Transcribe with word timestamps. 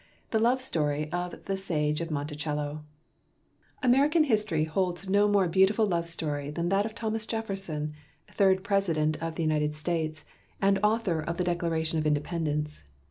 The 0.31 0.39
Love 0.39 0.63
Story 0.63 1.11
of 1.11 1.45
the 1.45 1.55
"Sage 1.55 2.01
of 2.01 2.09
Monticello" 2.09 2.83
American 3.83 4.23
history 4.23 4.63
holds 4.63 5.07
no 5.07 5.27
more 5.27 5.47
beautiful 5.47 5.85
love 5.85 6.09
story 6.09 6.49
than 6.49 6.69
that 6.69 6.87
of 6.87 6.95
Thomas 6.95 7.27
Jefferson, 7.27 7.93
third 8.27 8.63
President 8.63 9.17
of 9.21 9.35
the 9.35 9.43
United 9.43 9.75
States, 9.75 10.25
and 10.59 10.79
author 10.81 11.21
of 11.21 11.37
the 11.37 11.43
Declaration 11.43 11.99
of 11.99 12.07
Independence. 12.07 12.81